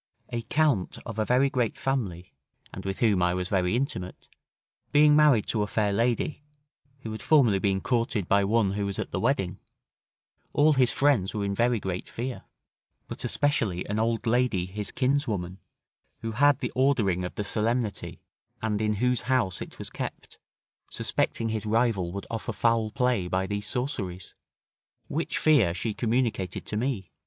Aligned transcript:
A 0.29 0.41
Count 0.41 0.97
of 1.05 1.19
a 1.19 1.25
very 1.25 1.47
great 1.47 1.77
family, 1.77 2.33
and 2.73 2.85
with 2.85 2.97
whom 3.01 3.21
I 3.21 3.35
was 3.35 3.49
very 3.49 3.75
intimate, 3.75 4.27
being 4.91 5.15
married 5.15 5.45
to 5.49 5.61
a 5.61 5.67
fair 5.67 5.93
lady, 5.93 6.41
who 7.01 7.11
had 7.11 7.21
formerly 7.21 7.59
been 7.59 7.81
courted 7.81 8.27
by 8.27 8.43
one 8.43 8.71
who 8.71 8.87
was 8.87 8.97
at 8.97 9.11
the 9.11 9.19
wedding, 9.19 9.59
all 10.53 10.73
his 10.73 10.89
friends 10.91 11.35
were 11.35 11.45
in 11.45 11.53
very 11.53 11.79
great 11.79 12.09
fear; 12.09 12.45
but 13.07 13.23
especially 13.23 13.85
an 13.87 13.99
old 13.99 14.25
lady 14.25 14.65
his 14.65 14.91
kinswoman, 14.91 15.59
who 16.21 16.31
had 16.31 16.61
the 16.61 16.71
ordering 16.73 17.23
of 17.23 17.35
the 17.35 17.43
solemnity, 17.43 18.23
and 18.59 18.81
in 18.81 18.93
whose 18.93 19.29
house 19.29 19.61
it 19.61 19.77
was 19.77 19.91
kept, 19.91 20.39
suspecting 20.89 21.49
his 21.49 21.67
rival 21.67 22.11
would 22.11 22.25
offer 22.31 22.51
foul 22.53 22.89
play 22.89 23.27
by 23.27 23.45
these 23.45 23.67
sorceries. 23.67 24.33
Which 25.09 25.37
fear 25.37 25.75
she 25.75 25.93
communicated 25.93 26.65
to 26.65 26.75
me. 26.75 27.11